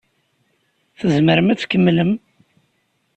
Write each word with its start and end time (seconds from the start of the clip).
Tzemrem 0.97 1.47
ad 1.51 1.59
tkemmlem? 1.59 2.11